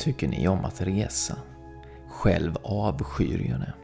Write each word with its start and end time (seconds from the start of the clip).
Tycker 0.00 0.28
ni 0.28 0.48
om 0.48 0.64
att 0.64 0.80
resa? 0.80 1.36
Själv 2.08 2.56
avskyr 2.62 3.46
jag 3.50 3.60
det. 3.60 3.74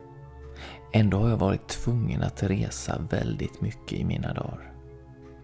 Ändå 0.93 1.19
har 1.19 1.29
jag 1.29 1.37
varit 1.37 1.69
tvungen 1.69 2.23
att 2.23 2.43
resa 2.43 2.99
väldigt 3.11 3.61
mycket 3.61 3.93
i 3.93 4.05
mina 4.05 4.35
dagar. 4.35 4.73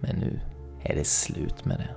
Men 0.00 0.16
nu 0.16 0.40
är 0.82 0.94
det 0.94 1.06
slut 1.06 1.64
med 1.64 1.78
det. 1.78 1.94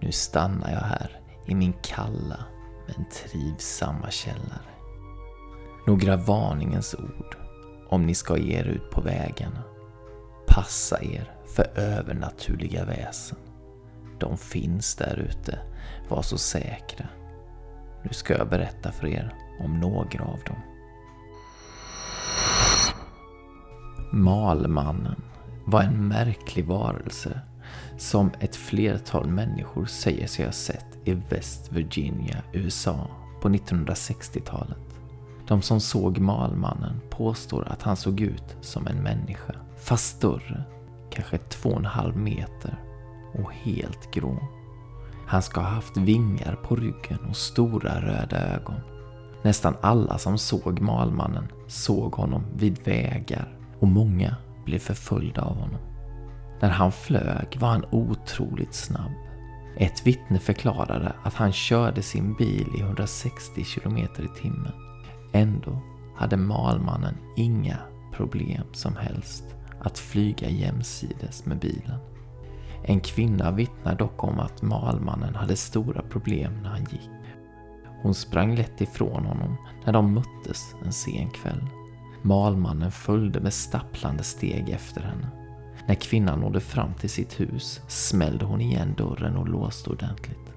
Nu 0.00 0.12
stannar 0.12 0.72
jag 0.72 0.80
här 0.80 1.20
i 1.46 1.54
min 1.54 1.72
kalla 1.82 2.44
men 2.86 3.06
trivsamma 3.08 4.10
källare. 4.10 4.72
Några 5.86 6.16
varningens 6.16 6.94
ord 6.94 7.36
om 7.88 8.06
ni 8.06 8.14
ska 8.14 8.38
ge 8.38 8.58
er 8.58 8.64
ut 8.64 8.90
på 8.90 9.00
vägarna. 9.00 9.62
Passa 10.46 11.02
er 11.02 11.34
för 11.46 11.78
övernaturliga 11.78 12.84
väsen. 12.84 13.38
De 14.18 14.38
finns 14.38 14.94
där 14.94 15.16
ute, 15.16 15.58
var 16.08 16.22
så 16.22 16.38
säkra. 16.38 17.06
Nu 18.06 18.12
ska 18.12 18.38
jag 18.38 18.48
berätta 18.48 18.92
för 18.92 19.06
er 19.06 19.34
om 19.60 19.80
några 19.80 20.24
av 20.24 20.38
dem. 20.46 20.56
Malmannen 24.12 25.22
var 25.64 25.82
en 25.82 26.08
märklig 26.08 26.66
varelse 26.66 27.40
som 27.98 28.30
ett 28.40 28.56
flertal 28.56 29.26
människor 29.26 29.86
säger 29.86 30.26
sig 30.26 30.44
ha 30.44 30.52
sett 30.52 30.86
i 31.04 31.12
West 31.14 31.72
Virginia, 31.72 32.42
USA 32.52 33.08
på 33.42 33.48
1960-talet. 33.48 35.00
De 35.48 35.62
som 35.62 35.80
såg 35.80 36.18
Malmannen 36.18 37.00
påstår 37.10 37.68
att 37.68 37.82
han 37.82 37.96
såg 37.96 38.20
ut 38.20 38.56
som 38.60 38.86
en 38.86 39.02
människa, 39.02 39.54
fast 39.76 40.16
större, 40.16 40.64
kanske 41.10 41.38
två 41.38 41.68
och 41.68 41.78
en 41.78 41.84
halv 41.84 42.16
meter 42.16 42.78
och 43.34 43.52
helt 43.52 44.10
grå. 44.10 44.55
Han 45.26 45.42
ska 45.42 45.60
ha 45.60 45.68
haft 45.68 45.96
vingar 45.96 46.58
på 46.62 46.76
ryggen 46.76 47.18
och 47.28 47.36
stora 47.36 48.00
röda 48.00 48.54
ögon. 48.54 48.80
Nästan 49.42 49.74
alla 49.80 50.18
som 50.18 50.38
såg 50.38 50.80
Malmannen 50.80 51.48
såg 51.66 52.14
honom 52.14 52.44
vid 52.54 52.78
vägar 52.84 53.58
och 53.80 53.88
många 53.88 54.36
blev 54.64 54.78
förföljda 54.78 55.42
av 55.42 55.56
honom. 55.56 55.80
När 56.60 56.70
han 56.70 56.92
flög 56.92 57.56
var 57.60 57.68
han 57.68 57.84
otroligt 57.90 58.74
snabb. 58.74 59.12
Ett 59.76 60.06
vittne 60.06 60.38
förklarade 60.38 61.12
att 61.22 61.34
han 61.34 61.52
körde 61.52 62.02
sin 62.02 62.34
bil 62.34 62.68
i 62.78 62.80
160 62.80 63.64
km 63.64 63.96
i 63.98 64.40
timmen. 64.40 64.72
Ändå 65.32 65.78
hade 66.16 66.36
Malmannen 66.36 67.16
inga 67.36 67.78
problem 68.12 68.64
som 68.72 68.96
helst 68.96 69.44
att 69.80 69.98
flyga 69.98 70.48
jämsides 70.48 71.46
med 71.46 71.58
bilen. 71.58 71.98
En 72.82 73.00
kvinna 73.00 73.50
vittnar 73.50 73.94
dock 73.94 74.24
om 74.24 74.40
att 74.40 74.62
Malmannen 74.62 75.34
hade 75.34 75.56
stora 75.56 76.02
problem 76.02 76.62
när 76.62 76.70
han 76.70 76.86
gick. 76.90 77.10
Hon 78.02 78.14
sprang 78.14 78.54
lätt 78.56 78.80
ifrån 78.80 79.26
honom 79.26 79.56
när 79.84 79.92
de 79.92 80.14
möttes 80.14 80.74
en 80.84 80.92
sen 80.92 81.30
kväll. 81.30 81.68
Malmannen 82.22 82.90
följde 82.90 83.40
med 83.40 83.52
stapplande 83.52 84.22
steg 84.22 84.70
efter 84.70 85.00
henne. 85.00 85.30
När 85.88 85.94
kvinnan 85.94 86.40
nådde 86.40 86.60
fram 86.60 86.94
till 86.94 87.10
sitt 87.10 87.40
hus 87.40 87.80
smällde 87.88 88.44
hon 88.44 88.60
igen 88.60 88.94
dörren 88.98 89.36
och 89.36 89.48
låste 89.48 89.90
ordentligt. 89.90 90.52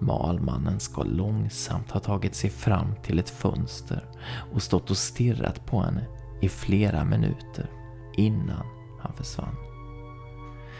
Malmannen 0.00 0.80
ska 0.80 1.02
långsamt 1.02 1.90
ha 1.90 2.00
tagit 2.00 2.34
sig 2.34 2.50
fram 2.50 2.94
till 3.02 3.18
ett 3.18 3.30
fönster 3.30 4.04
och 4.52 4.62
stått 4.62 4.90
och 4.90 4.96
stirrat 4.96 5.66
på 5.66 5.80
henne 5.80 6.06
i 6.40 6.48
flera 6.48 7.04
minuter 7.04 7.70
innan 8.16 8.66
han 9.00 9.12
försvann. 9.12 9.56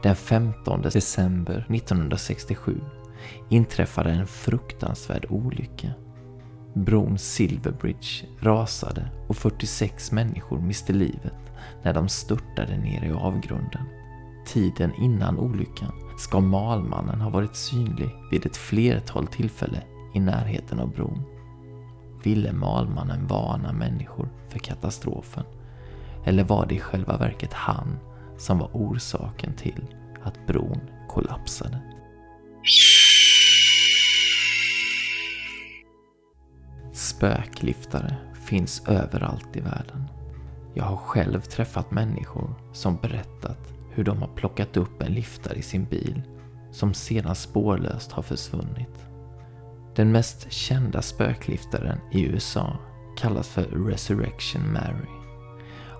Den 0.02 0.16
15 0.16 0.82
december 0.82 1.66
1967 1.70 2.80
inträffade 3.48 4.10
en 4.10 4.26
fruktansvärd 4.26 5.26
olycka. 5.28 5.92
Bron 6.74 7.18
Silverbridge 7.18 8.26
rasade 8.40 9.10
och 9.28 9.36
46 9.36 10.12
människor 10.12 10.60
miste 10.60 10.92
livet 10.92 11.52
när 11.82 11.94
de 11.94 12.08
störtade 12.08 12.76
ner 12.76 13.04
i 13.04 13.12
avgrunden. 13.12 13.82
Tiden 14.46 14.92
innan 14.94 15.38
olyckan 15.38 15.92
ska 16.18 16.40
Malmannen 16.40 17.20
ha 17.20 17.30
varit 17.30 17.56
synlig 17.56 18.10
vid 18.30 18.46
ett 18.46 18.56
flertal 18.56 19.26
tillfällen 19.26 19.82
i 20.14 20.20
närheten 20.20 20.80
av 20.80 20.90
bron. 20.90 21.22
Ville 22.24 22.52
Malmannen 22.52 23.26
varna 23.26 23.72
människor 23.72 24.28
för 24.48 24.58
katastrofen? 24.58 25.44
Eller 26.24 26.44
var 26.44 26.66
det 26.66 26.74
i 26.74 26.80
själva 26.80 27.16
verket 27.16 27.52
han 27.52 27.98
som 28.38 28.58
var 28.58 28.70
orsaken 28.72 29.52
till 29.54 29.84
att 30.22 30.46
bron 30.46 30.80
kollapsade? 31.08 31.78
Spökliftare 36.92 38.16
finns 38.46 38.82
överallt 38.88 39.56
i 39.56 39.60
världen. 39.60 40.04
Jag 40.74 40.84
har 40.84 40.96
själv 40.96 41.40
träffat 41.40 41.90
människor 41.90 42.54
som 42.72 42.96
berättat 42.96 43.72
hur 43.90 44.04
de 44.04 44.18
har 44.22 44.28
plockat 44.28 44.76
upp 44.76 45.02
en 45.02 45.12
liftare 45.12 45.58
i 45.58 45.62
sin 45.62 45.84
bil 45.84 46.22
som 46.70 46.94
sedan 46.94 47.34
spårlöst 47.34 48.12
har 48.12 48.22
försvunnit. 48.22 49.06
Den 49.94 50.12
mest 50.12 50.52
kända 50.52 51.02
spökliftaren 51.02 51.98
i 52.12 52.24
USA 52.24 52.78
kallas 53.16 53.48
för 53.48 53.62
Resurrection 53.62 54.72
Mary. 54.72 55.25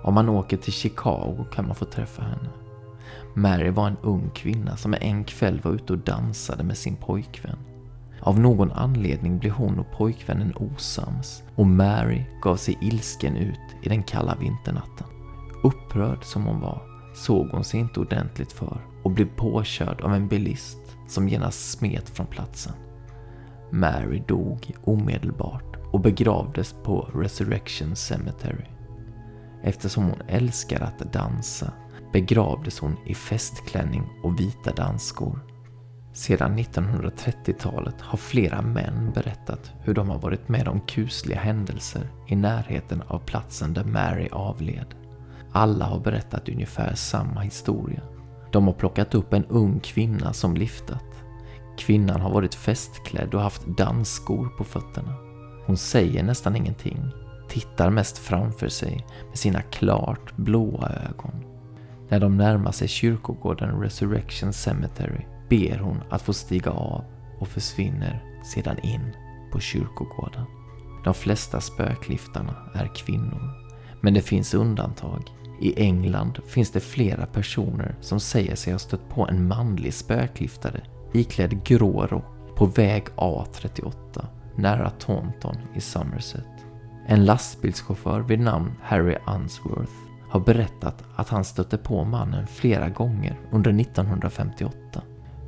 Om 0.07 0.13
man 0.13 0.29
åker 0.29 0.57
till 0.57 0.73
Chicago 0.73 1.45
kan 1.51 1.67
man 1.67 1.75
få 1.75 1.85
träffa 1.85 2.21
henne. 2.21 2.49
Mary 3.33 3.69
var 3.69 3.87
en 3.87 3.97
ung 4.01 4.29
kvinna 4.35 4.77
som 4.77 4.95
en 5.01 5.23
kväll 5.23 5.61
var 5.63 5.71
ute 5.71 5.93
och 5.93 5.99
dansade 5.99 6.63
med 6.63 6.77
sin 6.77 6.95
pojkvän. 6.95 7.57
Av 8.19 8.39
någon 8.39 8.71
anledning 8.71 9.39
blev 9.39 9.51
hon 9.51 9.79
och 9.79 9.91
pojkvännen 9.91 10.53
osams 10.55 11.43
och 11.55 11.67
Mary 11.67 12.25
gav 12.41 12.55
sig 12.55 12.77
ilsken 12.81 13.37
ut 13.37 13.59
i 13.83 13.89
den 13.89 14.03
kalla 14.03 14.35
vinternatten. 14.35 15.07
Upprörd 15.63 16.23
som 16.23 16.45
hon 16.45 16.59
var 16.59 16.81
såg 17.15 17.49
hon 17.49 17.63
sig 17.63 17.79
inte 17.79 17.99
ordentligt 17.99 18.51
för 18.51 18.81
och 19.03 19.11
blev 19.11 19.35
påkörd 19.35 20.01
av 20.01 20.13
en 20.13 20.27
bilist 20.27 20.97
som 21.07 21.29
genast 21.29 21.71
smet 21.71 22.09
från 22.09 22.27
platsen. 22.27 22.73
Mary 23.71 24.23
dog 24.27 24.71
omedelbart 24.83 25.77
och 25.91 25.99
begravdes 25.99 26.75
på 26.83 27.09
Resurrection 27.13 27.95
Cemetery. 27.95 28.76
Eftersom 29.67 30.03
hon 30.03 30.21
älskar 30.27 30.81
att 30.81 31.13
dansa 31.13 31.71
begravdes 32.13 32.79
hon 32.79 32.97
i 33.05 33.13
festklänning 33.13 34.03
och 34.23 34.39
vita 34.39 34.71
dansskor. 34.71 35.39
Sedan 36.13 36.59
1930-talet 36.59 38.01
har 38.01 38.17
flera 38.17 38.61
män 38.61 39.11
berättat 39.15 39.71
hur 39.81 39.93
de 39.93 40.09
har 40.09 40.19
varit 40.19 40.49
med 40.49 40.67
om 40.67 40.79
kusliga 40.79 41.39
händelser 41.39 42.09
i 42.27 42.35
närheten 42.35 43.03
av 43.07 43.19
platsen 43.19 43.73
där 43.73 43.83
Mary 43.83 44.29
avled. 44.31 44.95
Alla 45.51 45.85
har 45.85 45.99
berättat 45.99 46.49
ungefär 46.49 46.95
samma 46.95 47.41
historia. 47.41 48.01
De 48.51 48.67
har 48.67 48.73
plockat 48.73 49.15
upp 49.15 49.33
en 49.33 49.45
ung 49.45 49.79
kvinna 49.79 50.33
som 50.33 50.55
liftat. 50.55 51.23
Kvinnan 51.77 52.21
har 52.21 52.31
varit 52.31 52.55
festklädd 52.55 53.33
och 53.33 53.41
haft 53.41 53.67
dansskor 53.77 54.47
på 54.57 54.63
fötterna. 54.63 55.13
Hon 55.65 55.77
säger 55.77 56.23
nästan 56.23 56.55
ingenting, 56.55 57.11
tittar 57.59 57.89
mest 57.89 58.17
framför 58.17 58.69
sig 58.69 59.05
med 59.29 59.37
sina 59.37 59.61
klart 59.61 60.35
blåa 60.35 60.89
ögon. 60.89 61.43
När 62.09 62.19
de 62.19 62.37
närmar 62.37 62.71
sig 62.71 62.87
kyrkogården 62.87 63.81
Resurrection 63.81 64.53
Cemetery 64.53 65.25
ber 65.49 65.79
hon 65.79 65.99
att 66.09 66.21
få 66.21 66.33
stiga 66.33 66.71
av 66.71 67.03
och 67.39 67.47
försvinner 67.47 68.23
sedan 68.43 68.79
in 68.83 69.15
på 69.51 69.59
kyrkogården. 69.59 70.45
De 71.03 71.13
flesta 71.13 71.61
spökliftarna 71.61 72.55
är 72.73 72.95
kvinnor, 72.95 73.51
men 74.01 74.13
det 74.13 74.21
finns 74.21 74.53
undantag. 74.53 75.23
I 75.61 75.83
England 75.83 76.39
finns 76.47 76.71
det 76.71 76.79
flera 76.79 77.25
personer 77.25 77.95
som 78.01 78.19
säger 78.19 78.55
sig 78.55 78.73
ha 78.73 78.79
stött 78.79 79.09
på 79.09 79.27
en 79.27 79.47
manlig 79.47 79.93
spökliftare 79.93 80.81
iklädd 81.13 81.63
grå 81.63 82.07
rock 82.07 82.55
på 82.55 82.65
väg 82.65 83.05
A38 83.15 84.25
nära 84.55 84.89
Taunton 84.89 85.57
i 85.75 85.81
Somerset. 85.81 86.66
En 87.09 87.25
lastbilschaufför 87.25 88.21
vid 88.21 88.39
namn 88.39 88.71
Harry 88.81 89.15
Unsworth 89.27 89.91
har 90.29 90.39
berättat 90.39 91.03
att 91.15 91.29
han 91.29 91.43
stötte 91.43 91.77
på 91.77 92.03
mannen 92.03 92.47
flera 92.47 92.89
gånger 92.89 93.39
under 93.51 93.81
1958. 93.81 95.01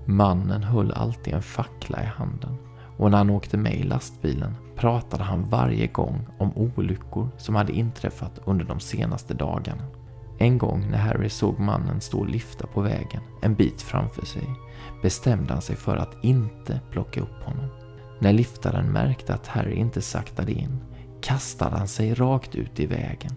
Mannen 0.06 0.63
höll 0.63 0.91
alltid 0.91 1.33
en 1.33 1.41
fackla 1.41 2.03
i 2.03 2.06
handen 2.06 2.57
och 2.97 3.11
när 3.11 3.17
han 3.17 3.29
åkte 3.29 3.57
med 3.57 3.75
i 3.75 3.83
lastbilen 3.83 4.56
pratade 4.75 5.23
han 5.23 5.50
varje 5.50 5.88
gång 5.88 6.27
om 6.38 6.57
olyckor 6.57 7.29
som 7.38 7.56
hade 7.56 7.73
inträffat 7.73 8.39
under 8.45 8.65
de 8.65 8.79
senaste 8.79 9.33
dagarna. 9.33 9.83
En 10.38 10.57
gång 10.57 10.89
när 10.91 10.97
Harry 10.97 11.29
såg 11.29 11.59
mannen 11.59 12.01
stå 12.01 12.19
och 12.19 12.29
lyfta 12.29 12.67
på 12.67 12.81
vägen 12.81 13.21
en 13.41 13.55
bit 13.55 13.81
framför 13.81 14.25
sig 14.25 14.50
bestämde 15.01 15.53
han 15.53 15.62
sig 15.62 15.75
för 15.75 15.97
att 15.97 16.23
inte 16.23 16.79
plocka 16.91 17.21
upp 17.21 17.44
honom. 17.44 17.69
När 18.19 18.33
liftaren 18.33 18.91
märkte 18.91 19.33
att 19.33 19.47
Harry 19.47 19.75
inte 19.75 20.01
saktade 20.01 20.51
in 20.51 20.79
kastade 21.21 21.77
han 21.77 21.88
sig 21.88 22.13
rakt 22.13 22.56
ut 22.56 22.80
i 22.80 22.86
vägen. 22.86 23.36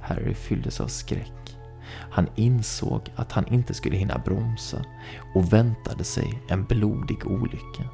Harry 0.00 0.34
fylldes 0.34 0.80
av 0.80 0.86
skräck. 0.86 1.56
Han 2.10 2.28
insåg 2.34 3.00
att 3.16 3.32
han 3.32 3.46
inte 3.46 3.74
skulle 3.74 3.96
hinna 3.96 4.18
bromsa 4.18 4.84
och 5.34 5.52
väntade 5.52 6.04
sig 6.04 6.42
en 6.48 6.64
blodig 6.64 7.26
olycka. 7.26 7.84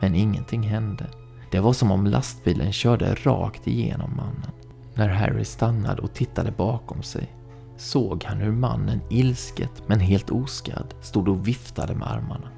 Men 0.00 0.14
ingenting 0.14 0.62
hände. 0.62 1.06
Det 1.50 1.60
var 1.60 1.72
som 1.72 1.90
om 1.90 2.06
lastbilen 2.06 2.72
körde 2.72 3.14
rakt 3.14 3.66
igenom 3.66 4.16
mannen. 4.16 4.52
När 4.94 5.08
Harry 5.08 5.44
stannade 5.44 6.02
och 6.02 6.14
tittade 6.14 6.50
bakom 6.50 7.02
sig 7.02 7.36
såg 7.76 8.24
han 8.24 8.38
hur 8.38 8.52
mannen 8.52 9.00
ilsket 9.10 9.82
men 9.86 10.00
helt 10.00 10.30
oskadd 10.30 10.94
stod 11.00 11.28
och 11.28 11.48
viftade 11.48 11.94
med 11.94 12.10
armarna. 12.10 12.48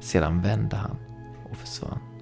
Sedan 0.00 0.42
vände 0.42 0.76
han 0.76 0.96
och 1.50 1.56
försvann. 1.56 2.13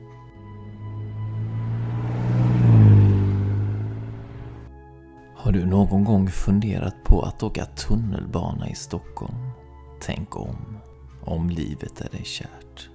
Har 5.43 5.53
du 5.53 5.67
någon 5.67 6.05
gång 6.05 6.31
funderat 6.31 7.05
på 7.05 7.23
att 7.23 7.43
åka 7.43 7.65
tunnelbana 7.65 8.69
i 8.69 8.75
Stockholm? 8.75 9.51
Tänk 10.01 10.37
om. 10.37 10.79
Om 11.25 11.51
livet 11.51 12.01
är 12.01 12.09
dig 12.11 12.25
kärt. 12.25 12.91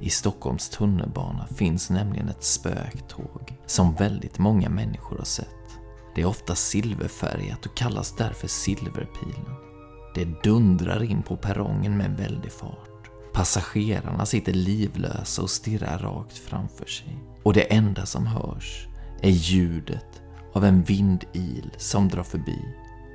I 0.00 0.10
Stockholms 0.10 0.68
tunnelbana 0.68 1.46
finns 1.46 1.90
nämligen 1.90 2.28
ett 2.28 2.44
spöktåg 2.44 3.56
som 3.66 3.94
väldigt 3.94 4.38
många 4.38 4.68
människor 4.68 5.18
har 5.18 5.24
sett. 5.24 5.78
Det 6.14 6.22
är 6.22 6.26
ofta 6.26 6.54
silverfärgat 6.54 7.66
och 7.66 7.76
kallas 7.76 8.16
därför 8.16 8.48
Silverpilen. 8.48 9.54
Det 10.14 10.42
dundrar 10.42 11.02
in 11.02 11.22
på 11.22 11.36
perrongen 11.36 11.96
med 11.96 12.16
väldig 12.16 12.52
fart. 12.52 13.10
Passagerarna 13.32 14.26
sitter 14.26 14.52
livlösa 14.52 15.42
och 15.42 15.50
stirrar 15.50 15.98
rakt 15.98 16.38
framför 16.38 16.86
sig. 16.86 17.18
Och 17.42 17.54
det 17.54 17.72
enda 17.74 18.06
som 18.06 18.26
hörs 18.26 18.86
är 19.22 19.30
ljudet 19.30 20.22
av 20.58 20.64
en 20.64 20.82
vindil 20.82 21.70
som 21.76 22.08
drar 22.08 22.22
förbi 22.22 22.58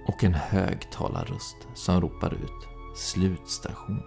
och 0.08 0.24
en 0.24 0.34
högtalarröst 0.34 1.58
som 1.74 2.02
ropar 2.02 2.34
ut 2.34 2.68
slutstation. 2.98 4.02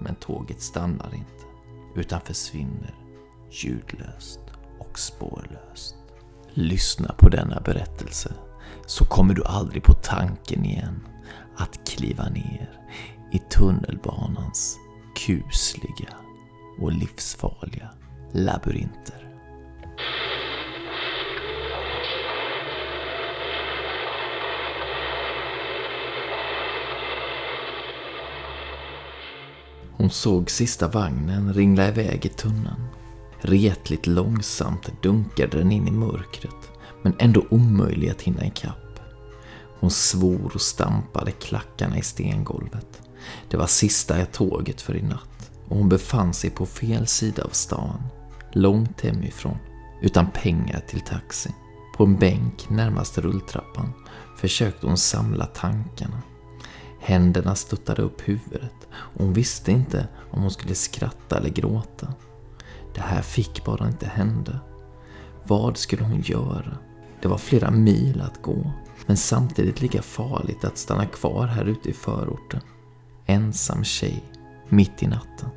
Men 0.00 0.14
tåget 0.14 0.60
stannar 0.62 1.14
inte 1.14 1.44
utan 1.94 2.20
försvinner 2.20 2.94
ljudlöst 3.50 4.40
och 4.78 4.98
spårlöst. 4.98 5.96
Lyssna 6.52 7.14
på 7.18 7.28
denna 7.28 7.60
berättelse 7.60 8.32
så 8.86 9.04
kommer 9.04 9.34
du 9.34 9.44
aldrig 9.44 9.82
på 9.82 9.92
tanken 9.92 10.64
igen 10.64 11.06
att 11.56 11.88
kliva 11.88 12.28
ner 12.28 12.70
i 13.32 13.38
tunnelbanans 13.38 14.78
kusliga 15.16 16.14
och 16.80 16.92
livsfarliga 16.92 17.88
labyrinter. 18.32 19.28
Hon 30.08 30.12
såg 30.12 30.50
sista 30.50 30.88
vagnen 30.88 31.54
ringla 31.54 31.88
iväg 31.88 32.26
i 32.26 32.28
tunneln. 32.28 32.86
Retligt 33.40 34.06
långsamt 34.06 35.02
dunkade 35.02 35.58
den 35.58 35.72
in 35.72 35.88
i 35.88 35.90
mörkret, 35.90 36.70
men 37.02 37.14
ändå 37.18 37.44
omöjlig 37.50 38.10
att 38.10 38.22
hinna 38.22 38.46
ikapp. 38.46 39.00
Hon 39.80 39.90
svor 39.90 40.50
och 40.54 40.60
stampade 40.60 41.30
klackarna 41.30 41.98
i 41.98 42.02
stengolvet. 42.02 43.02
Det 43.48 43.56
var 43.56 43.66
sista 43.66 44.24
tåget 44.24 44.80
för 44.80 44.96
i 44.96 45.02
natt 45.02 45.50
och 45.68 45.76
hon 45.76 45.88
befann 45.88 46.34
sig 46.34 46.50
på 46.50 46.66
fel 46.66 47.06
sida 47.06 47.44
av 47.44 47.50
stan, 47.50 48.02
långt 48.52 49.00
hemifrån, 49.00 49.58
utan 50.02 50.30
pengar 50.30 50.80
till 50.88 51.00
taxi. 51.00 51.50
På 51.96 52.04
en 52.04 52.16
bänk 52.16 52.70
närmast 52.70 53.18
rulltrappan 53.18 53.92
försökte 54.36 54.86
hon 54.86 54.98
samla 54.98 55.46
tankarna. 55.46 56.22
Händerna 57.08 57.54
stuttade 57.54 58.02
upp 58.02 58.28
huvudet 58.28 58.88
och 58.92 59.24
hon 59.24 59.32
visste 59.32 59.72
inte 59.72 60.08
om 60.30 60.42
hon 60.42 60.50
skulle 60.50 60.74
skratta 60.74 61.38
eller 61.38 61.48
gråta. 61.48 62.14
Det 62.94 63.00
här 63.00 63.22
fick 63.22 63.64
bara 63.64 63.88
inte 63.88 64.06
hända. 64.06 64.60
Vad 65.44 65.76
skulle 65.76 66.04
hon 66.04 66.20
göra? 66.20 66.78
Det 67.22 67.28
var 67.28 67.38
flera 67.38 67.70
mil 67.70 68.20
att 68.20 68.42
gå, 68.42 68.72
men 69.06 69.16
samtidigt 69.16 69.80
lika 69.80 70.02
farligt 70.02 70.64
att 70.64 70.78
stanna 70.78 71.06
kvar 71.06 71.46
här 71.46 71.64
ute 71.64 71.88
i 71.88 71.92
förorten. 71.92 72.60
Ensam 73.26 73.84
tjej, 73.84 74.24
mitt 74.68 75.02
i 75.02 75.06
natten. 75.06 75.48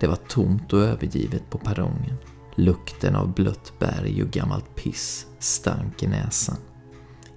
Det 0.00 0.06
var 0.06 0.16
tomt 0.16 0.72
och 0.72 0.80
övergivet 0.80 1.50
på 1.50 1.58
perrongen. 1.58 2.16
Lukten 2.54 3.16
av 3.16 3.34
blött 3.34 3.72
berg 3.78 4.22
och 4.22 4.30
gammalt 4.30 4.74
piss 4.74 5.26
stank 5.38 6.02
i 6.02 6.06
näsan. 6.06 6.56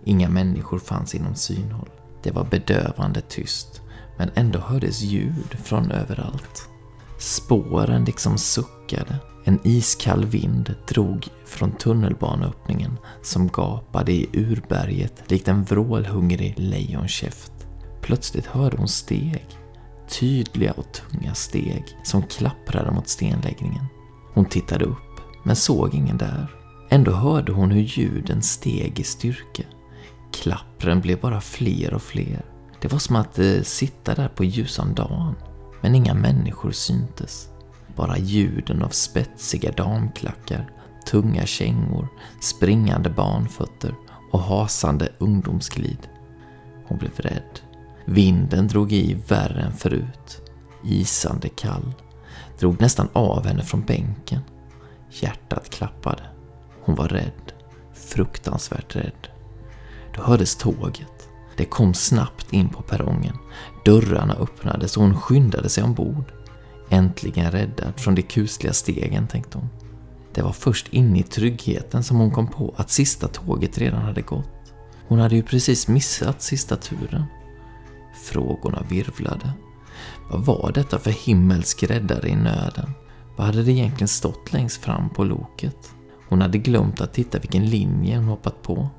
Inga 0.03 0.29
människor 0.29 0.79
fanns 0.79 1.15
inom 1.15 1.35
synhåll. 1.35 1.89
Det 2.23 2.31
var 2.31 2.43
bedövande 2.43 3.21
tyst, 3.21 3.81
men 4.17 4.31
ändå 4.35 4.59
hördes 4.59 5.01
ljud 5.01 5.57
från 5.63 5.91
överallt. 5.91 6.69
Spåren 7.19 8.05
liksom 8.05 8.37
suckade. 8.37 9.15
En 9.45 9.59
iskall 9.63 10.25
vind 10.25 10.75
drog 10.87 11.27
från 11.45 11.71
tunnelbaneöppningen 11.71 12.97
som 13.21 13.47
gapade 13.47 14.11
i 14.11 14.29
urberget 14.33 15.31
likt 15.31 15.47
en 15.47 15.63
vrålhungrig 15.63 16.53
lejonkäft. 16.57 17.51
Plötsligt 18.01 18.45
hörde 18.45 18.77
hon 18.77 18.87
steg. 18.87 19.45
Tydliga 20.09 20.71
och 20.71 20.93
tunga 20.93 21.33
steg 21.33 21.83
som 22.03 22.23
klapprade 22.23 22.91
mot 22.91 23.07
stenläggningen. 23.07 23.85
Hon 24.33 24.45
tittade 24.45 24.85
upp, 24.85 25.21
men 25.43 25.55
såg 25.55 25.93
ingen 25.93 26.17
där. 26.17 26.47
Ändå 26.89 27.11
hörde 27.11 27.51
hon 27.51 27.71
hur 27.71 27.81
ljuden 27.81 28.41
steg 28.41 28.99
i 28.99 29.03
styrka. 29.03 29.63
Klappren 30.33 31.01
blev 31.01 31.19
bara 31.19 31.41
fler 31.41 31.93
och 31.93 32.01
fler. 32.01 32.45
Det 32.81 32.87
var 32.91 32.99
som 32.99 33.15
att 33.15 33.39
eh, 33.39 33.61
sitta 33.61 34.15
där 34.15 34.27
på 34.27 34.43
ljusan 34.43 34.93
dagen, 34.93 35.35
men 35.81 35.95
inga 35.95 36.13
människor 36.13 36.71
syntes. 36.71 37.49
Bara 37.95 38.17
ljuden 38.17 38.83
av 38.83 38.89
spetsiga 38.89 39.71
damklackar, 39.71 40.71
tunga 41.11 41.45
kängor, 41.45 42.07
springande 42.41 43.09
barnfötter 43.09 43.95
och 44.31 44.39
hasande 44.39 45.09
ungdomsglid. 45.17 46.09
Hon 46.87 46.97
blev 46.97 47.15
rädd. 47.15 47.59
Vinden 48.05 48.67
drog 48.67 48.91
i 48.91 49.13
värre 49.27 49.61
än 49.61 49.73
förut. 49.73 50.41
Isande 50.83 51.49
kall. 51.49 51.93
Drog 52.59 52.81
nästan 52.81 53.09
av 53.13 53.45
henne 53.45 53.63
från 53.63 53.81
bänken. 53.81 54.41
Hjärtat 55.09 55.69
klappade. 55.69 56.23
Hon 56.81 56.95
var 56.95 57.07
rädd. 57.07 57.53
Fruktansvärt 57.93 58.95
rädd. 58.95 59.32
Då 60.15 60.21
hördes 60.21 60.55
tåget. 60.55 61.29
Det 61.57 61.65
kom 61.65 61.93
snabbt 61.93 62.53
in 62.53 62.69
på 62.69 62.81
perrongen. 62.81 63.37
Dörrarna 63.85 64.33
öppnades 64.33 64.97
och 64.97 65.03
hon 65.03 65.21
skyndade 65.21 65.69
sig 65.69 65.83
ombord. 65.83 66.33
Äntligen 66.89 67.51
räddad 67.51 67.93
från 67.99 68.15
de 68.15 68.21
kusliga 68.21 68.73
stegen, 68.73 69.27
tänkte 69.27 69.57
hon. 69.57 69.69
Det 70.33 70.41
var 70.41 70.51
först 70.51 70.87
inne 70.87 71.19
i 71.19 71.23
tryggheten 71.23 72.03
som 72.03 72.17
hon 72.17 72.31
kom 72.31 72.47
på 72.47 72.73
att 72.77 72.91
sista 72.91 73.27
tåget 73.27 73.77
redan 73.77 74.01
hade 74.01 74.21
gått. 74.21 74.73
Hon 75.07 75.19
hade 75.19 75.35
ju 75.35 75.43
precis 75.43 75.87
missat 75.87 76.41
sista 76.41 76.75
turen. 76.75 77.23
Frågorna 78.23 78.83
virvlade. 78.89 79.51
Vad 80.31 80.45
var 80.45 80.71
detta 80.71 80.99
för 80.99 81.11
himmelsk 81.11 81.83
räddare 81.83 82.29
i 82.29 82.35
nöden? 82.35 82.91
Vad 83.35 83.45
hade 83.45 83.63
det 83.63 83.71
egentligen 83.71 84.07
stått 84.07 84.53
längst 84.53 84.83
fram 84.83 85.09
på 85.09 85.23
loket? 85.23 85.91
Hon 86.29 86.41
hade 86.41 86.57
glömt 86.57 87.01
att 87.01 87.13
titta 87.13 87.39
vilken 87.39 87.65
linje 87.65 88.17
hon 88.17 88.27
hoppat 88.27 88.61
på. 88.61 88.89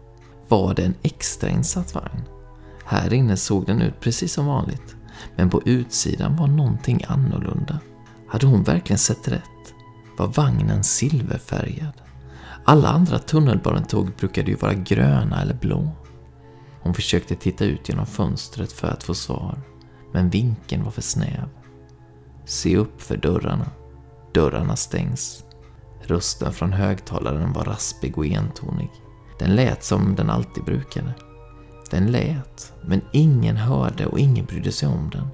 Var 0.48 0.74
det 0.74 0.84
en 0.84 0.94
extrainsatt 1.02 1.94
vagn? 1.94 2.22
Här 2.84 3.12
inne 3.12 3.36
såg 3.36 3.66
den 3.66 3.82
ut 3.82 4.00
precis 4.00 4.32
som 4.32 4.46
vanligt, 4.46 4.96
men 5.36 5.50
på 5.50 5.62
utsidan 5.64 6.36
var 6.36 6.46
någonting 6.46 7.04
annorlunda. 7.08 7.78
Hade 8.28 8.46
hon 8.46 8.62
verkligen 8.62 8.98
sett 8.98 9.28
rätt? 9.28 9.74
Var 10.18 10.26
vagnen 10.26 10.84
silverfärgad? 10.84 11.92
Alla 12.64 12.88
andra 12.88 13.18
tunnelbanetåg 13.18 14.12
brukade 14.18 14.50
ju 14.50 14.56
vara 14.56 14.74
gröna 14.74 15.42
eller 15.42 15.54
blå. 15.54 15.90
Hon 16.82 16.94
försökte 16.94 17.34
titta 17.34 17.64
ut 17.64 17.88
genom 17.88 18.06
fönstret 18.06 18.72
för 18.72 18.88
att 18.88 19.02
få 19.02 19.14
svar, 19.14 19.62
men 20.12 20.30
vinkeln 20.30 20.84
var 20.84 20.90
för 20.90 21.02
snäv. 21.02 21.48
Se 22.44 22.76
upp 22.76 23.02
för 23.02 23.16
dörrarna. 23.16 23.70
Dörrarna 24.34 24.76
stängs. 24.76 25.44
Rösten 26.02 26.52
från 26.52 26.72
högtalaren 26.72 27.52
var 27.52 27.64
raspig 27.64 28.18
och 28.18 28.26
entonig. 28.26 28.90
Den 29.38 29.56
lät 29.56 29.84
som 29.84 30.14
den 30.14 30.30
alltid 30.30 30.64
brukade. 30.64 31.14
Den 31.90 32.12
lät, 32.12 32.72
men 32.82 33.00
ingen 33.12 33.56
hörde 33.56 34.06
och 34.06 34.18
ingen 34.18 34.44
brydde 34.44 34.72
sig 34.72 34.88
om 34.88 35.10
den. 35.10 35.28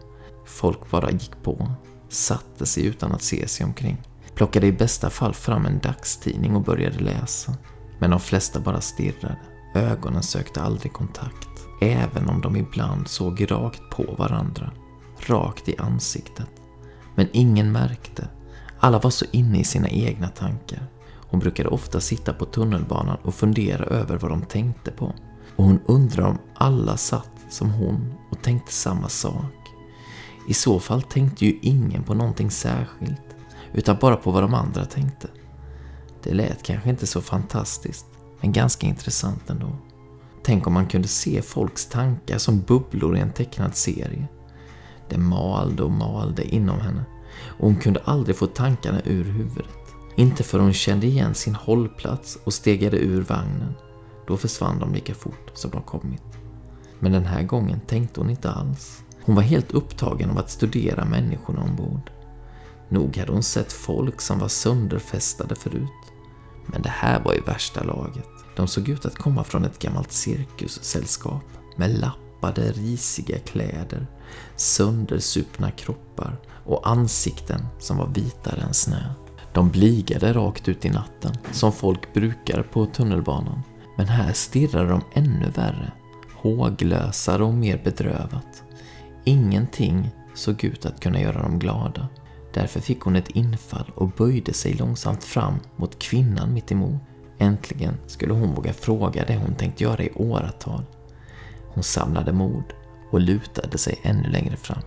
Folk 0.47 0.91
bara 0.91 1.11
gick 1.11 1.43
på, 1.43 1.73
satte 2.09 2.67
sig 2.67 2.87
utan 2.87 3.13
att 3.13 3.23
se 3.23 3.49
sig 3.49 3.67
omkring. 3.67 4.03
Plockade 4.35 4.67
i 4.67 4.73
bästa 4.73 5.11
fall 5.11 5.35
fram 5.35 5.67
en 5.67 5.79
dagstidning 5.79 6.57
och 6.57 6.63
började 6.63 6.99
läsa. 6.99 7.55
Men 7.99 8.11
de 8.11 8.21
flesta 8.21 8.61
bara 8.61 8.81
stirrade. 8.81 9.39
Ögonen 9.75 10.23
sökte 10.23 10.63
aldrig 10.63 10.93
kontakt. 10.93 11.49
Även 11.81 12.29
om 12.29 12.41
de 12.41 12.57
ibland 12.57 13.09
såg 13.09 13.51
rakt 13.51 13.83
på 13.91 14.15
varandra. 14.19 14.71
Rakt 15.27 15.69
i 15.69 15.77
ansiktet. 15.79 16.49
Men 17.15 17.29
ingen 17.33 17.73
märkte. 17.73 18.29
Alla 18.81 18.99
var 18.99 19.11
så 19.11 19.25
inne 19.31 19.61
i 19.61 19.65
sina 19.65 19.89
egna 19.89 20.29
tankar. 20.29 20.87
Hon 21.31 21.41
brukade 21.41 21.69
ofta 21.69 22.01
sitta 22.01 22.33
på 22.33 22.45
tunnelbanan 22.45 23.19
och 23.23 23.35
fundera 23.35 23.85
över 23.85 24.19
vad 24.19 24.31
de 24.31 24.43
tänkte 24.43 24.91
på. 24.91 25.15
Och 25.57 25.65
hon 25.65 25.81
undrade 25.87 26.29
om 26.29 26.39
alla 26.55 26.97
satt 26.97 27.31
som 27.51 27.71
hon 27.71 28.15
och 28.31 28.43
tänkte 28.43 28.73
samma 28.73 29.09
sak. 29.09 29.71
I 30.49 30.55
så 30.55 30.81
fall 30.81 31.03
tänkte 31.03 31.45
ju 31.45 31.59
ingen 31.63 32.03
på 32.03 32.15
någonting 32.15 32.51
särskilt, 32.51 33.37
utan 33.73 33.97
bara 34.01 34.17
på 34.17 34.31
vad 34.31 34.43
de 34.43 34.55
andra 34.55 34.85
tänkte. 34.85 35.29
Det 36.23 36.35
lät 36.35 36.63
kanske 36.63 36.91
inte 36.91 37.07
så 37.07 37.21
fantastiskt, 37.21 38.07
men 38.41 38.53
ganska 38.53 38.87
intressant 38.87 39.51
ändå. 39.51 39.71
Tänk 40.43 40.67
om 40.67 40.73
man 40.73 40.87
kunde 40.87 41.09
se 41.09 41.43
folks 41.43 41.87
tankar 41.87 42.39
som 42.39 42.61
bubblor 42.61 43.17
i 43.17 43.21
en 43.21 43.33
tecknad 43.33 43.77
serie. 43.77 44.29
Det 45.09 45.19
malde 45.19 45.83
och 45.83 45.91
malde 45.91 46.55
inom 46.55 46.81
henne 46.81 47.05
och 47.61 47.67
hon 47.67 47.77
kunde 47.77 48.01
aldrig 48.05 48.37
få 48.37 48.47
tankarna 48.47 49.01
ur 49.05 49.25
huvudet. 49.25 49.80
Inte 50.21 50.43
för 50.43 50.59
hon 50.59 50.73
kände 50.73 51.07
igen 51.07 51.35
sin 51.35 51.55
hållplats 51.55 52.39
och 52.45 52.55
stegade 52.55 52.97
ur 52.97 53.23
vagnen. 53.23 53.75
Då 54.27 54.37
försvann 54.37 54.79
de 54.79 54.95
lika 54.95 55.15
fort 55.15 55.51
som 55.55 55.71
de 55.71 55.83
kommit. 55.83 56.23
Men 56.99 57.13
den 57.13 57.25
här 57.25 57.43
gången 57.43 57.81
tänkte 57.81 58.21
hon 58.21 58.31
inte 58.31 58.51
alls. 58.51 59.03
Hon 59.23 59.35
var 59.35 59.43
helt 59.43 59.73
upptagen 59.73 60.31
av 60.31 60.39
att 60.39 60.51
studera 60.51 61.05
människorna 61.05 61.63
ombord. 61.63 62.11
Nog 62.89 63.17
hade 63.17 63.33
hon 63.33 63.43
sett 63.43 63.73
folk 63.73 64.21
som 64.21 64.39
var 64.39 64.49
sönderfästade 64.49 65.55
förut. 65.55 66.13
Men 66.67 66.83
det 66.83 66.89
här 66.89 67.21
var 67.25 67.35
i 67.35 67.41
värsta 67.41 67.83
laget. 67.83 68.29
De 68.57 68.69
såg 68.69 68.89
ut 68.89 69.07
att 69.07 69.19
komma 69.19 69.45
från 69.45 69.65
ett 69.65 69.79
gammalt 69.79 70.13
cirkussällskap 70.13 71.45
med 71.77 71.99
lappade, 72.01 72.73
risiga 72.73 73.39
kläder, 73.39 74.07
söndersupna 74.57 75.71
kroppar 75.71 76.41
och 76.65 76.89
ansikten 76.89 77.67
som 77.79 77.97
var 77.97 78.07
vitare 78.07 78.61
än 78.61 78.75
snö. 78.75 79.15
De 79.53 79.71
bligade 79.71 80.33
rakt 80.33 80.69
ut 80.69 80.85
i 80.85 80.91
natten, 80.91 81.33
som 81.51 81.73
folk 81.73 82.15
brukar 82.15 82.63
på 82.63 82.87
tunnelbanan. 82.87 83.63
Men 83.97 84.07
här 84.07 84.33
stirrade 84.33 84.89
de 84.89 85.01
ännu 85.15 85.51
värre, 85.51 85.93
håglösare 86.37 87.45
och 87.45 87.55
mer 87.55 87.81
bedrövat. 87.85 88.63
Ingenting 89.25 90.11
såg 90.35 90.65
ut 90.65 90.87
att 90.87 91.01
kunna 91.01 91.21
göra 91.21 91.43
dem 91.43 91.59
glada. 91.59 92.09
Därför 92.55 92.81
fick 92.81 93.01
hon 93.01 93.17
ett 93.17 93.31
infall 93.31 93.93
och 93.95 94.09
böjde 94.09 94.53
sig 94.53 94.75
långsamt 94.75 95.25
fram 95.25 95.55
mot 95.77 95.99
kvinnan 95.99 96.55
mitt 96.55 96.73
emot. 96.73 97.01
Äntligen 97.39 97.95
skulle 98.07 98.33
hon 98.33 98.55
våga 98.55 98.73
fråga 98.73 99.25
det 99.27 99.37
hon 99.37 99.55
tänkt 99.55 99.81
göra 99.81 100.03
i 100.03 100.13
åratal. 100.15 100.85
Hon 101.75 101.83
samlade 101.83 102.33
mod 102.33 102.65
och 103.11 103.21
lutade 103.21 103.79
sig 103.79 103.99
ännu 104.03 104.29
längre 104.29 104.57
fram. 104.57 104.83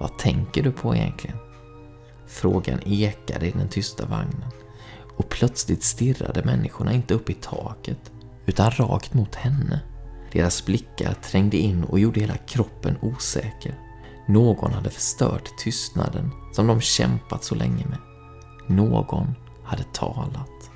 Vad 0.00 0.18
tänker 0.18 0.62
du 0.62 0.72
på 0.72 0.94
egentligen? 0.94 1.45
Frågan 2.26 2.80
ekade 2.84 3.46
i 3.46 3.50
den 3.50 3.68
tysta 3.68 4.06
vagnen 4.06 4.50
och 5.16 5.28
plötsligt 5.28 5.82
stirrade 5.82 6.44
människorna 6.44 6.92
inte 6.92 7.14
upp 7.14 7.30
i 7.30 7.34
taket 7.34 8.12
utan 8.46 8.70
rakt 8.70 9.14
mot 9.14 9.34
henne. 9.34 9.80
Deras 10.32 10.66
blickar 10.66 11.14
trängde 11.14 11.56
in 11.56 11.84
och 11.84 11.98
gjorde 11.98 12.20
hela 12.20 12.36
kroppen 12.36 12.98
osäker. 13.02 13.74
Någon 14.26 14.72
hade 14.72 14.90
förstört 14.90 15.58
tystnaden 15.58 16.30
som 16.52 16.66
de 16.66 16.80
kämpat 16.80 17.44
så 17.44 17.54
länge 17.54 17.86
med. 17.86 17.98
Någon 18.66 19.34
hade 19.64 19.84
talat. 19.92 20.70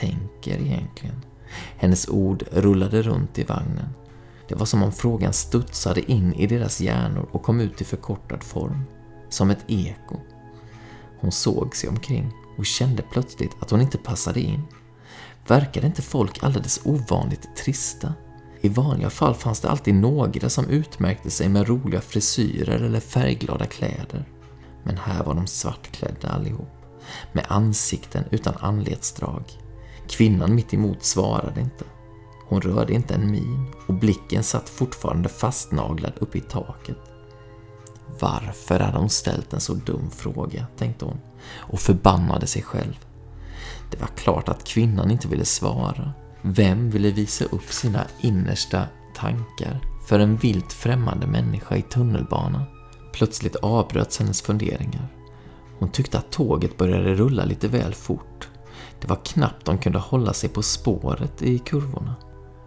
Tänker 0.00 0.58
egentligen. 0.58 1.24
Hennes 1.76 2.08
ord 2.08 2.44
rullade 2.52 3.02
runt 3.02 3.38
i 3.38 3.44
vagnen. 3.44 3.88
Det 4.48 4.54
var 4.54 4.66
som 4.66 4.82
om 4.82 4.92
frågan 4.92 5.32
studsade 5.32 6.12
in 6.12 6.34
i 6.34 6.46
deras 6.46 6.80
hjärnor 6.80 7.28
och 7.32 7.42
kom 7.42 7.60
ut 7.60 7.80
i 7.80 7.84
förkortad 7.84 8.42
form. 8.42 8.82
Som 9.28 9.50
ett 9.50 9.64
eko. 9.66 10.16
Hon 11.24 11.32
såg 11.32 11.76
sig 11.76 11.88
omkring 11.88 12.32
och 12.58 12.66
kände 12.66 13.02
plötsligt 13.02 13.56
att 13.60 13.70
hon 13.70 13.80
inte 13.80 13.98
passade 13.98 14.40
in. 14.40 14.62
Verkade 15.46 15.86
inte 15.86 16.02
folk 16.02 16.42
alldeles 16.42 16.80
ovanligt 16.84 17.56
trista? 17.56 18.14
I 18.60 18.68
vanliga 18.68 19.10
fall 19.10 19.34
fanns 19.34 19.60
det 19.60 19.70
alltid 19.70 19.94
några 19.94 20.48
som 20.48 20.68
utmärkte 20.68 21.30
sig 21.30 21.48
med 21.48 21.68
roliga 21.68 22.00
frisyrer 22.00 22.76
eller 22.76 23.00
färgglada 23.00 23.66
kläder. 23.66 24.28
Men 24.82 24.96
här 24.96 25.24
var 25.24 25.34
de 25.34 25.46
svartklädda 25.46 26.28
allihop, 26.28 26.72
med 27.32 27.44
ansikten 27.48 28.24
utan 28.30 28.54
anletsdrag. 28.60 29.44
Kvinnan 30.08 30.54
mitt 30.54 30.74
emot 30.74 31.04
svarade 31.04 31.60
inte. 31.60 31.84
Hon 32.48 32.60
rörde 32.60 32.92
inte 32.92 33.14
en 33.14 33.30
min 33.30 33.66
och 33.86 33.94
blicken 33.94 34.42
satt 34.42 34.68
fortfarande 34.68 35.28
fastnaglad 35.28 36.12
uppe 36.20 36.38
i 36.38 36.40
taket. 36.40 37.13
Varför 38.20 38.80
hade 38.80 38.98
hon 38.98 39.10
ställt 39.10 39.52
en 39.52 39.60
så 39.60 39.74
dum 39.74 40.10
fråga, 40.10 40.66
tänkte 40.76 41.04
hon 41.04 41.20
och 41.56 41.80
förbannade 41.80 42.46
sig 42.46 42.62
själv. 42.62 42.98
Det 43.90 44.00
var 44.00 44.08
klart 44.16 44.48
att 44.48 44.64
kvinnan 44.64 45.10
inte 45.10 45.28
ville 45.28 45.44
svara. 45.44 46.12
Vem 46.42 46.90
ville 46.90 47.10
visa 47.10 47.44
upp 47.44 47.72
sina 47.72 48.04
innersta 48.20 48.86
tankar 49.14 49.80
för 50.06 50.18
en 50.18 50.36
vilt 50.36 50.72
främmande 50.72 51.26
människa 51.26 51.76
i 51.76 51.82
tunnelbanan? 51.82 52.62
Plötsligt 53.12 53.56
avbröts 53.56 54.18
hennes 54.18 54.42
funderingar. 54.42 55.08
Hon 55.78 55.90
tyckte 55.90 56.18
att 56.18 56.32
tåget 56.32 56.76
började 56.76 57.14
rulla 57.14 57.44
lite 57.44 57.68
väl 57.68 57.94
fort. 57.94 58.48
Det 59.00 59.08
var 59.08 59.24
knappt 59.24 59.66
de 59.66 59.78
kunde 59.78 59.98
hålla 59.98 60.32
sig 60.32 60.48
på 60.48 60.62
spåret 60.62 61.42
i 61.42 61.58
kurvorna. 61.58 62.14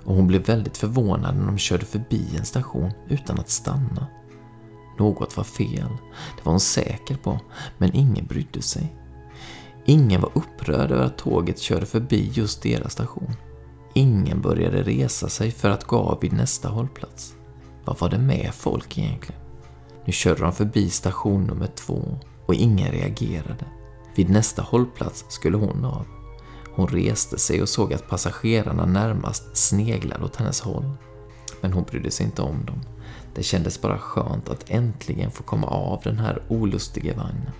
Och 0.04 0.16
hon 0.16 0.28
blev 0.28 0.46
väldigt 0.46 0.78
förvånad 0.78 1.38
när 1.38 1.46
de 1.46 1.58
körde 1.58 1.86
förbi 1.86 2.28
en 2.38 2.46
station 2.46 2.92
utan 3.10 3.40
att 3.40 3.50
stanna. 3.50 4.08
Något 4.98 5.38
var 5.38 5.44
fel, 5.44 5.90
det 6.38 6.46
var 6.46 6.52
hon 6.52 6.60
säker 6.60 7.16
på, 7.16 7.40
men 7.78 7.96
ingen 7.96 8.26
brydde 8.26 8.62
sig. 8.62 8.96
Ingen 9.86 10.22
var 10.22 10.32
upprörd 10.34 10.92
över 10.92 11.06
att 11.06 11.18
tåget 11.18 11.60
körde 11.60 11.86
förbi 11.86 12.32
just 12.34 12.62
deras 12.62 12.94
station. 12.94 13.34
Ingen 13.94 14.42
började 14.42 14.84
resa 14.84 15.30
sig 15.30 15.52
för 15.52 15.70
att 15.70 15.84
gå 15.84 15.98
av 15.98 16.20
vid 16.22 16.34
nästa 16.34 16.70
hållplats. 16.70 17.36
Vad 17.86 18.00
var 18.00 18.10
det 18.10 18.18
med 18.18 18.54
folk 18.54 18.98
egentligen? 18.98 19.42
Nu 20.06 20.14
körde 20.14 20.42
de 20.42 20.54
förbi 20.54 20.90
station 20.90 21.44
nummer 21.44 21.68
två 21.68 22.20
och 22.46 22.56
ingen 22.56 22.92
reagerade. 22.92 23.66
Vid 24.16 24.30
nästa 24.30 24.62
hållplats 24.62 25.26
skulle 25.30 25.58
hon 25.58 25.86
av. 25.86 26.06
Hon 26.76 26.88
reste 26.88 27.40
sig 27.40 27.62
och 27.62 27.70
såg 27.70 27.94
att 27.94 28.10
passagerarna 28.10 28.86
närmast 28.86 29.58
sneglade 29.58 30.26
åt 30.26 30.36
hennes 30.36 30.62
håll. 30.62 30.92
Men 31.62 31.74
hon 31.74 31.84
brydde 31.84 32.12
sig 32.12 32.26
inte 32.26 32.42
om 32.42 32.66
dem. 32.66 32.82
Det 33.38 33.44
kändes 33.44 33.82
bara 33.82 34.00
skönt 34.00 34.50
att 34.50 34.70
äntligen 34.70 35.32
få 35.32 35.44
komma 35.44 35.68
av 35.68 36.02
den 36.04 36.20
här 36.20 36.44
olustiga 36.48 37.16
vagnen. 37.16 37.52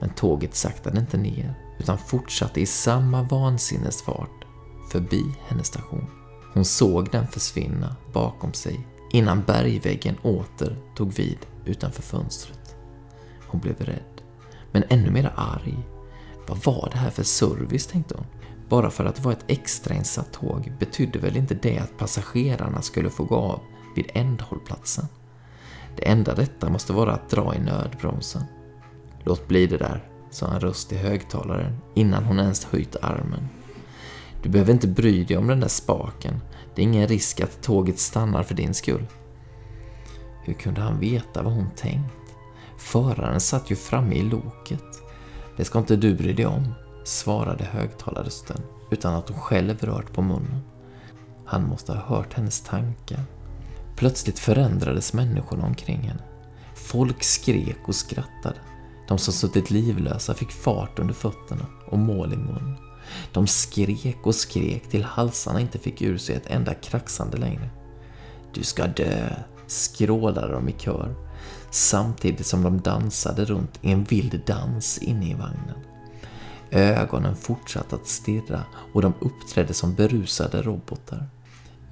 Men 0.00 0.10
tåget 0.10 0.54
saktade 0.54 1.00
inte 1.00 1.16
ner, 1.16 1.54
utan 1.78 1.98
fortsatte 1.98 2.60
i 2.60 2.66
samma 2.66 3.22
vansinnesfart 3.22 4.44
förbi 4.90 5.22
hennes 5.48 5.66
station. 5.66 6.06
Hon 6.54 6.64
såg 6.64 7.10
den 7.10 7.26
försvinna 7.26 7.96
bakom 8.12 8.52
sig 8.52 8.86
innan 9.12 9.42
bergväggen 9.42 10.16
åter 10.22 10.76
tog 10.96 11.12
vid 11.12 11.38
utanför 11.64 12.02
fönstret. 12.02 12.76
Hon 13.46 13.60
blev 13.60 13.80
rädd, 13.80 14.22
men 14.72 14.84
ännu 14.88 15.10
mer 15.10 15.32
arg. 15.36 15.78
Vad 16.48 16.64
var 16.64 16.88
det 16.92 16.98
här 16.98 17.10
för 17.10 17.22
service, 17.22 17.86
tänkte 17.86 18.14
hon. 18.14 18.26
Bara 18.68 18.90
för 18.90 19.04
att 19.04 19.14
det 19.14 19.22
var 19.22 19.32
ett 19.32 19.44
extrainsatt 19.46 20.32
tåg 20.32 20.72
betydde 20.78 21.18
väl 21.18 21.36
inte 21.36 21.54
det 21.54 21.78
att 21.78 21.98
passagerarna 21.98 22.82
skulle 22.82 23.10
få 23.10 23.24
gå 23.24 23.36
av 23.36 23.60
vid 23.94 24.10
ändhållplatsen. 24.14 25.04
Det 25.96 26.08
enda 26.08 26.34
rätta 26.34 26.70
måste 26.70 26.92
vara 26.92 27.12
att 27.12 27.30
dra 27.30 27.54
i 27.54 27.58
nödbromsen. 27.58 28.42
Låt 29.24 29.48
bli 29.48 29.66
det 29.66 29.76
där, 29.76 30.08
sa 30.30 30.52
en 30.52 30.60
röst 30.60 30.92
i 30.92 30.96
högtalaren 30.96 31.76
innan 31.94 32.24
hon 32.24 32.38
ens 32.38 32.64
höjt 32.64 32.96
armen. 33.02 33.48
Du 34.42 34.48
behöver 34.48 34.72
inte 34.72 34.88
bry 34.88 35.24
dig 35.24 35.36
om 35.36 35.46
den 35.46 35.60
där 35.60 35.68
spaken. 35.68 36.40
Det 36.74 36.82
är 36.82 36.84
ingen 36.84 37.08
risk 37.08 37.40
att 37.40 37.62
tåget 37.62 37.98
stannar 37.98 38.42
för 38.42 38.54
din 38.54 38.74
skull. 38.74 39.06
Hur 40.44 40.54
kunde 40.54 40.80
han 40.80 41.00
veta 41.00 41.42
vad 41.42 41.52
hon 41.52 41.70
tänkt? 41.76 42.14
Föraren 42.78 43.40
satt 43.40 43.70
ju 43.70 43.76
framme 43.76 44.14
i 44.14 44.22
loket. 44.22 45.02
Det 45.56 45.64
ska 45.64 45.78
inte 45.78 45.96
du 45.96 46.14
bry 46.14 46.32
dig 46.32 46.46
om, 46.46 46.74
svarade 47.04 47.64
högtalarrösten 47.64 48.60
utan 48.90 49.14
att 49.14 49.28
hon 49.28 49.40
själv 49.40 49.78
rört 49.80 50.12
på 50.12 50.22
munnen. 50.22 50.60
Han 51.46 51.68
måste 51.68 51.92
ha 51.92 52.16
hört 52.16 52.34
hennes 52.34 52.60
tankar. 52.60 53.20
Plötsligt 53.96 54.38
förändrades 54.38 55.12
människorna 55.12 55.66
omkring 55.66 56.00
henne. 56.00 56.22
Folk 56.74 57.22
skrek 57.22 57.78
och 57.88 57.94
skrattade. 57.94 58.56
De 59.08 59.18
som 59.18 59.32
suttit 59.32 59.70
livlösa 59.70 60.34
fick 60.34 60.52
fart 60.52 60.98
under 60.98 61.14
fötterna 61.14 61.66
och 61.86 61.98
mål 61.98 62.32
i 62.32 62.36
mun. 62.36 62.76
De 63.32 63.46
skrek 63.46 64.18
och 64.22 64.34
skrek 64.34 64.88
till 64.88 65.04
halsarna 65.04 65.60
inte 65.60 65.78
fick 65.78 66.02
ur 66.02 66.18
sig 66.18 66.36
ett 66.36 66.50
enda 66.50 66.74
kraxande 66.74 67.36
längre. 67.36 67.68
Du 68.54 68.62
ska 68.62 68.86
dö, 68.86 69.36
skrålade 69.66 70.52
de 70.52 70.68
i 70.68 70.72
kör, 70.72 71.14
samtidigt 71.70 72.46
som 72.46 72.62
de 72.62 72.80
dansade 72.80 73.44
runt 73.44 73.78
i 73.82 73.92
en 73.92 74.04
vild 74.04 74.42
dans 74.46 74.98
inne 74.98 75.30
i 75.30 75.34
vagnen. 75.34 75.78
Ögonen 76.70 77.36
fortsatte 77.36 77.94
att 77.94 78.06
stirra 78.06 78.62
och 78.92 79.02
de 79.02 79.14
uppträdde 79.20 79.74
som 79.74 79.94
berusade 79.94 80.62
robotar. 80.62 81.26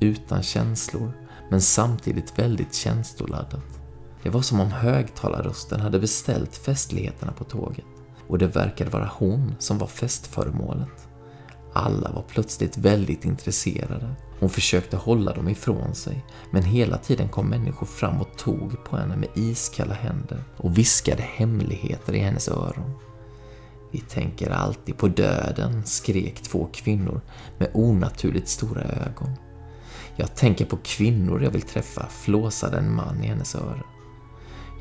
Utan 0.01 0.43
känslor, 0.43 1.13
men 1.51 1.61
samtidigt 1.61 2.39
väldigt 2.39 2.75
känsloladdat. 2.75 3.81
Det 4.23 4.31
var 4.31 4.43
som 4.43 4.61
om 4.61 4.71
högtalarrösten 4.71 5.81
hade 5.81 5.99
beställt 5.99 6.57
festligheterna 6.57 7.33
på 7.33 7.45
tåget 7.45 7.85
och 8.29 8.39
det 8.39 8.47
verkade 8.47 8.91
vara 8.91 9.11
hon 9.15 9.55
som 9.59 9.79
var 9.79 9.87
festföremålet. 9.87 11.09
Alla 11.73 12.13
var 12.13 12.23
plötsligt 12.23 12.77
väldigt 12.79 13.25
intresserade. 13.25 14.15
Hon 14.41 14.51
försökte 14.51 14.97
hålla 14.97 15.35
dem 15.35 15.49
ifrån 15.49 15.95
sig, 15.95 16.25
men 16.51 16.63
hela 16.63 16.99
tiden 16.99 17.29
kom 17.29 17.49
människor 17.49 17.87
fram 17.87 18.21
och 18.21 18.39
tog 18.39 18.85
på 18.85 18.97
henne 18.97 19.17
med 19.17 19.29
iskalla 19.35 19.95
händer 19.95 20.45
och 20.57 20.79
viskade 20.79 21.23
hemligheter 21.23 22.13
i 22.13 22.19
hennes 22.19 22.49
öron. 22.49 22.93
Vi 23.93 24.01
tänker 24.01 24.51
alltid 24.51 24.97
på 24.97 25.09
döden, 25.09 25.87
skrek 25.87 26.43
två 26.43 26.69
kvinnor 26.73 27.21
med 27.59 27.71
onaturligt 27.75 28.49
stora 28.49 28.83
ögon. 28.83 29.37
Jag 30.21 30.35
tänker 30.35 30.65
på 30.65 30.77
kvinnor 30.77 31.43
jag 31.43 31.51
vill 31.51 31.63
träffa, 31.63 32.07
flåsade 32.09 32.79
en 32.79 32.95
man 32.95 33.25
i 33.25 33.27
hennes 33.27 33.55
öra. 33.55 33.83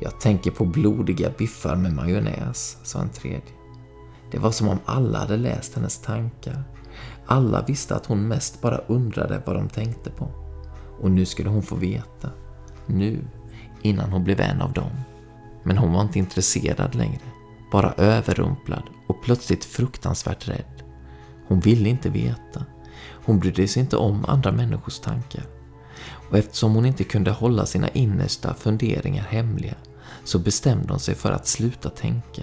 Jag 0.00 0.20
tänker 0.20 0.50
på 0.50 0.64
blodiga 0.64 1.30
biffar 1.38 1.76
med 1.76 1.92
majonnäs, 1.92 2.76
sa 2.82 3.00
en 3.00 3.10
tredje. 3.10 3.52
Det 4.30 4.38
var 4.38 4.50
som 4.50 4.68
om 4.68 4.78
alla 4.84 5.18
hade 5.18 5.36
läst 5.36 5.74
hennes 5.74 5.98
tankar. 5.98 6.62
Alla 7.26 7.62
visste 7.62 7.96
att 7.96 8.06
hon 8.06 8.28
mest 8.28 8.60
bara 8.60 8.78
undrade 8.78 9.42
vad 9.46 9.56
de 9.56 9.68
tänkte 9.68 10.10
på. 10.10 10.30
Och 11.00 11.10
nu 11.10 11.26
skulle 11.26 11.48
hon 11.48 11.62
få 11.62 11.76
veta. 11.76 12.30
Nu, 12.86 13.24
innan 13.82 14.12
hon 14.12 14.24
blev 14.24 14.40
en 14.40 14.62
av 14.62 14.72
dem. 14.72 14.90
Men 15.62 15.78
hon 15.78 15.92
var 15.92 16.02
inte 16.02 16.18
intresserad 16.18 16.94
längre. 16.94 17.22
Bara 17.72 17.92
överrumplad 17.92 18.82
och 19.08 19.22
plötsligt 19.22 19.64
fruktansvärt 19.64 20.48
rädd. 20.48 20.82
Hon 21.48 21.60
ville 21.60 21.88
inte 21.88 22.10
veta. 22.10 22.64
Hon 23.30 23.38
brydde 23.38 23.68
sig 23.68 23.82
inte 23.82 23.96
om 23.96 24.24
andra 24.24 24.52
människors 24.52 24.98
tankar. 24.98 25.44
Och 26.30 26.38
eftersom 26.38 26.74
hon 26.74 26.86
inte 26.86 27.04
kunde 27.04 27.30
hålla 27.30 27.66
sina 27.66 27.88
innersta 27.88 28.54
funderingar 28.54 29.22
hemliga 29.22 29.74
så 30.24 30.38
bestämde 30.38 30.88
hon 30.88 31.00
sig 31.00 31.14
för 31.14 31.32
att 31.32 31.46
sluta 31.46 31.90
tänka. 31.90 32.42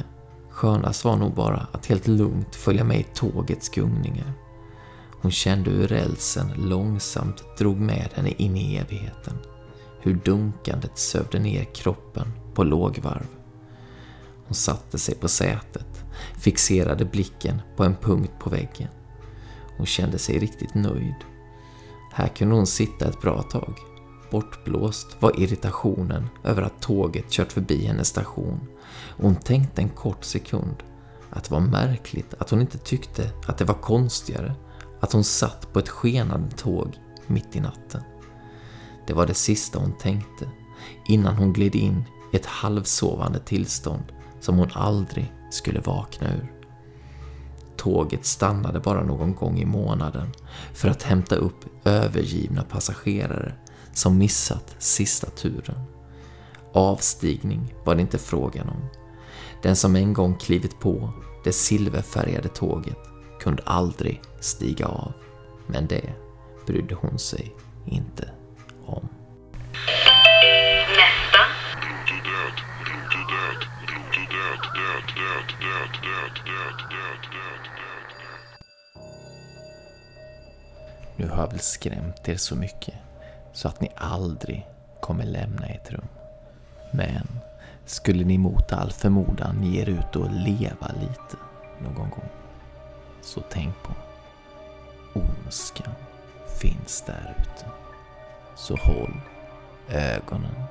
Skönast 0.49 1.05
var 1.05 1.15
nog 1.15 1.33
bara 1.33 1.67
att 1.71 1.85
helt 1.85 2.07
lugnt 2.07 2.55
följa 2.55 2.83
med 2.83 2.99
i 2.99 3.05
tågets 3.13 3.69
gungningar. 3.69 4.33
Hon 5.21 5.31
kände 5.31 5.71
hur 5.71 5.87
rälsen 5.87 6.53
långsamt 6.57 7.43
drog 7.57 7.77
med 7.77 8.09
henne 8.13 8.29
in 8.37 8.57
i 8.57 8.75
evigheten. 8.75 9.37
Hur 10.01 10.13
dunkandet 10.13 10.97
sövde 10.97 11.39
ner 11.39 11.63
kroppen 11.63 12.31
på 12.53 12.63
lågvarv. 12.63 13.27
Hon 14.45 14.55
satte 14.55 14.97
sig 14.97 15.15
på 15.15 15.27
sätet, 15.27 16.05
fixerade 16.39 17.05
blicken 17.05 17.61
på 17.77 17.83
en 17.83 17.95
punkt 17.95 18.33
på 18.39 18.49
väggen. 18.49 18.89
Hon 19.77 19.85
kände 19.85 20.17
sig 20.17 20.39
riktigt 20.39 20.75
nöjd. 20.75 21.15
Här 22.13 22.27
kunde 22.27 22.55
hon 22.55 22.67
sitta 22.67 23.07
ett 23.07 23.21
bra 23.21 23.41
tag. 23.41 23.73
Bortblåst 24.31 25.17
var 25.19 25.39
irritationen 25.39 26.29
över 26.43 26.61
att 26.61 26.81
tåget 26.81 27.29
kört 27.29 27.51
förbi 27.51 27.85
hennes 27.85 28.07
station 28.07 28.67
och 29.17 29.23
hon 29.23 29.35
tänkte 29.35 29.81
en 29.81 29.89
kort 29.89 30.23
sekund 30.23 30.75
att 31.29 31.43
det 31.43 31.51
var 31.51 31.59
märkligt 31.59 32.33
att 32.39 32.49
hon 32.49 32.61
inte 32.61 32.77
tyckte 32.77 33.31
att 33.47 33.57
det 33.57 33.65
var 33.65 33.75
konstigare 33.75 34.55
att 34.99 35.13
hon 35.13 35.23
satt 35.23 35.73
på 35.73 35.79
ett 35.79 35.89
skenande 35.89 36.55
tåg 36.55 36.97
mitt 37.27 37.55
i 37.55 37.59
natten. 37.59 38.01
Det 39.07 39.13
var 39.13 39.27
det 39.27 39.33
sista 39.33 39.79
hon 39.79 39.97
tänkte 39.97 40.49
innan 41.07 41.35
hon 41.35 41.53
gled 41.53 41.75
in 41.75 42.03
i 42.33 42.35
ett 42.35 42.45
halvsovande 42.45 43.39
tillstånd 43.39 44.03
som 44.39 44.57
hon 44.57 44.71
aldrig 44.73 45.33
skulle 45.51 45.79
vakna 45.79 46.27
ur. 46.27 46.56
Tåget 47.77 48.25
stannade 48.25 48.79
bara 48.79 49.03
någon 49.03 49.35
gång 49.35 49.59
i 49.59 49.65
månaden 49.65 50.27
för 50.73 50.89
att 50.89 51.03
hämta 51.03 51.35
upp 51.35 51.65
övergivna 51.85 52.63
passagerare 52.63 53.53
som 53.93 54.17
missat 54.17 54.75
sista 54.79 55.29
turen. 55.29 55.81
Avstigning 56.73 57.73
var 57.85 57.95
det 57.95 58.01
inte 58.01 58.17
frågan 58.17 58.69
om. 58.69 58.89
Den 59.63 59.75
som 59.75 59.95
en 59.95 60.13
gång 60.13 60.35
klivit 60.35 60.79
på 60.79 61.13
det 61.43 61.51
silverfärgade 61.51 62.47
tåget 62.47 62.97
kunde 63.39 63.63
aldrig 63.65 64.21
stiga 64.39 64.87
av. 64.87 65.13
Men 65.67 65.87
det 65.87 66.13
brydde 66.65 66.95
hon 66.95 67.19
sig 67.19 67.55
inte 67.85 68.29
om. 68.85 69.07
Nu 81.15 81.29
har 81.29 81.37
jag 81.37 81.51
väl 81.51 81.59
skrämt 81.59 82.29
er 82.29 82.35
så 82.35 82.55
mycket 82.55 82.95
så 83.53 83.67
att 83.67 83.81
ni 83.81 83.91
aldrig 83.95 84.67
kommer 84.99 85.23
lämna 85.23 85.67
ert 85.67 85.91
rum. 85.91 86.07
Men 86.91 87.39
skulle 87.85 88.23
ni 88.23 88.37
mot 88.37 88.73
all 88.73 88.91
förmodan 88.91 89.63
ge 89.63 89.81
er 89.81 89.89
ut 89.89 90.15
och 90.15 90.31
leva 90.31 90.87
lite 90.87 91.37
någon 91.79 92.09
gång, 92.09 92.29
så 93.21 93.41
tänk 93.49 93.75
på 93.83 93.93
ondskan 95.19 95.93
finns 96.61 97.01
där 97.01 97.35
ute. 97.39 97.65
Så 98.55 98.75
håll 98.75 99.21
ögonen 99.89 100.63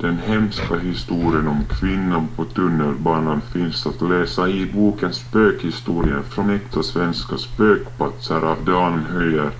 Den 0.00 0.18
hemska 0.18 0.76
historien 0.76 1.48
om 1.48 1.64
kvinnan 1.64 2.28
på 2.36 2.44
tunnelbanan 2.44 3.40
finns 3.40 3.86
att 3.86 4.02
läsa 4.02 4.48
i 4.48 4.72
boken 4.74 5.12
Spökhistorier 5.12 6.22
från 6.22 6.50
äkta 6.50 6.82
svenska 6.82 7.38
spökplatser 7.38 8.40
av 8.42 8.64
Dan 8.64 8.98
Höjer. 8.98 9.50